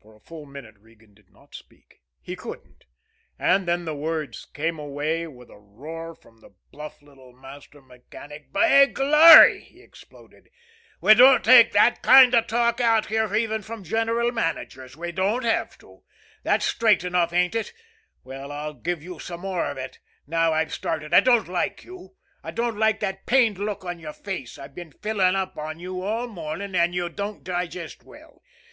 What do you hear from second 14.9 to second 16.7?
we don't have to! That's